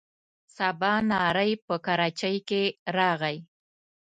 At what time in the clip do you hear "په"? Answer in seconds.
1.65-1.75